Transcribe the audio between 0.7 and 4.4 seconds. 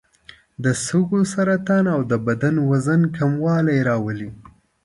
سږو سرطان او د بدن وزن کموالی راولي.